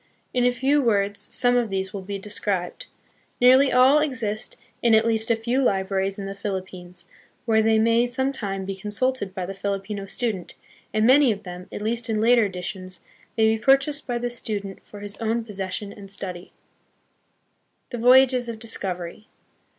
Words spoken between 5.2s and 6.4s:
a few libraries in the